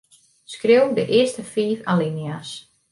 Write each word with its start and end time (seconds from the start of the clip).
Skriuw 0.53 0.87
de 0.97 1.03
earste 1.17 1.43
fiif 1.53 1.79
alinea's. 1.91 2.49